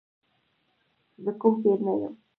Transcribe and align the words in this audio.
زه 1.23 1.31
کوم 1.41 1.53
پیر 1.63 1.79
نه 1.85 1.93
یم. 2.01 2.13